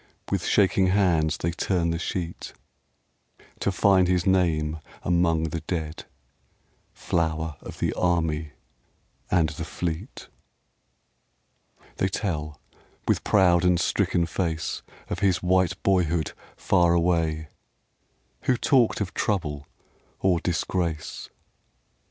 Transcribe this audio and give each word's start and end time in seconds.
With 0.31 0.43
shaking 0.47 0.87
hands 0.87 1.37
they 1.37 1.51
turn 1.51 1.91
the 1.91 1.99
sheet 1.99 2.53
To 3.59 3.71
find 3.71 4.07
his 4.07 4.25
name 4.25 4.79
among 5.03 5.49
the 5.49 5.59
dead, 5.61 6.05
Flower 6.91 7.55
of 7.61 7.77
the 7.77 7.93
Army 7.93 8.53
and 9.29 9.49
the 9.49 9.63
Fleet. 9.63 10.27
They 11.97 12.07
tell, 12.07 12.59
with 13.07 13.23
proud 13.23 13.63
and 13.63 13.79
stricken 13.79 14.25
face, 14.25 14.81
Of 15.07 15.19
his 15.19 15.43
white 15.43 15.75
boyhood 15.83 16.31
far 16.57 16.93
away 16.95 17.49
Who 18.45 18.57
talked 18.57 19.01
of 19.01 19.13
trouble 19.13 19.67
or 20.19 20.39
disgrace 20.39 21.29